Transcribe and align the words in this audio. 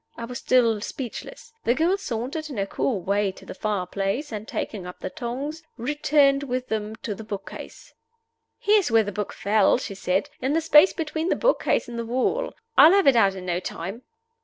I 0.17 0.25
was 0.25 0.39
still 0.39 0.81
speechless. 0.81 1.53
The 1.63 1.75
girl 1.75 1.95
sauntered 1.95 2.49
in 2.49 2.57
her 2.57 2.65
cool 2.65 3.01
way 3.01 3.31
to 3.33 3.45
the 3.45 3.53
fire 3.53 3.85
place, 3.85 4.31
and, 4.31 4.47
taking 4.47 4.87
up 4.87 4.99
the 4.99 5.11
tongs, 5.11 5.61
returned 5.77 6.41
with 6.41 6.69
them 6.69 6.95
to 7.03 7.13
the 7.13 7.23
book 7.23 7.47
case. 7.51 7.93
"Here's 8.57 8.89
where 8.89 9.03
the 9.03 9.11
book 9.11 9.31
fell," 9.31 9.77
she 9.77 9.93
said 9.93 10.27
"in 10.41 10.53
the 10.53 10.61
space 10.61 10.91
between 10.93 11.29
the 11.29 11.35
book 11.35 11.61
case 11.61 11.87
and 11.87 11.99
the 11.99 12.03
wall. 12.05 12.55
I'll 12.79 12.93
have 12.93 13.05
it 13.05 13.15
out 13.15 13.35
in 13.35 13.45
no 13.45 13.59
time." 13.59 14.01